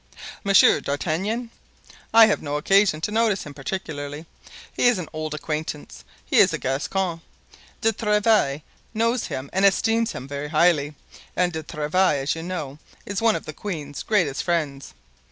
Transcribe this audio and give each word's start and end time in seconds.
"Monsieur 0.43 0.81
d'Artagnan? 0.81 1.51
I 2.11 2.21
have 2.25 2.39
had 2.39 2.43
no 2.43 2.55
occasion 2.57 3.01
to 3.01 3.11
notice 3.11 3.43
him 3.45 3.53
particularly; 3.53 4.25
he's 4.73 4.97
an 4.97 5.07
old 5.13 5.35
acquaintance. 5.35 6.03
He's 6.25 6.51
a 6.53 6.57
Gascon. 6.57 7.21
De 7.81 7.93
Tréville 7.93 8.63
knows 8.95 9.27
him 9.27 9.47
and 9.53 9.63
esteems 9.63 10.13
him 10.13 10.27
very 10.27 10.47
highly, 10.49 10.95
and 11.35 11.53
De 11.53 11.61
Tréville, 11.61 12.15
as 12.23 12.33
you 12.33 12.41
know, 12.41 12.79
is 13.05 13.21
one 13.21 13.35
of 13.35 13.45
the 13.45 13.53
queen's 13.53 14.01
greatest 14.01 14.41
friends. 14.41 14.95